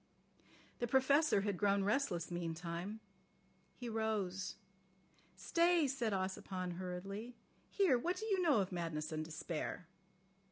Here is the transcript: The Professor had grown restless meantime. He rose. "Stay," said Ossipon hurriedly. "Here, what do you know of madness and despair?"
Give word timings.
The 0.79 0.87
Professor 0.87 1.41
had 1.41 1.59
grown 1.59 1.83
restless 1.83 2.31
meantime. 2.31 3.01
He 3.75 3.87
rose. 3.87 4.55
"Stay," 5.35 5.87
said 5.87 6.11
Ossipon 6.11 6.77
hurriedly. 6.77 7.35
"Here, 7.69 7.99
what 7.99 8.17
do 8.17 8.25
you 8.25 8.41
know 8.41 8.61
of 8.61 8.71
madness 8.71 9.11
and 9.11 9.23
despair?" 9.23 9.85